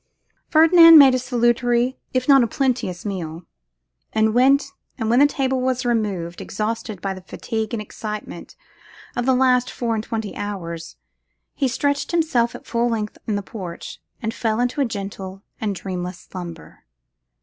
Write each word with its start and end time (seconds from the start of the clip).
Ferdinand 0.49 0.97
made 0.97 1.13
a 1.13 1.19
salutary, 1.19 1.99
if 2.11 2.27
not 2.27 2.41
a 2.41 2.47
plenteous 2.47 3.05
meal; 3.05 3.43
and 4.13 4.33
when 4.33 4.57
the 4.97 5.27
table 5.29 5.61
was 5.61 5.85
removed, 5.85 6.41
exhausted 6.41 6.99
by 7.01 7.13
the 7.13 7.21
fatigue 7.21 7.71
and 7.71 7.83
excitement 7.83 8.55
of 9.15 9.27
the 9.27 9.35
last 9.35 9.69
four 9.69 9.93
and 9.93 10.03
twenty 10.03 10.35
hours, 10.35 10.95
he 11.53 11.67
stretched 11.67 12.09
himself 12.13 12.55
at 12.55 12.65
full 12.65 12.89
length 12.89 13.19
in 13.27 13.35
the 13.35 13.43
porch, 13.43 14.01
and 14.23 14.33
fell 14.33 14.59
into 14.59 14.81
a 14.81 14.85
gentle 14.85 15.43
and 15.61 15.75
dreamless 15.75 16.17
slumber. 16.21 16.83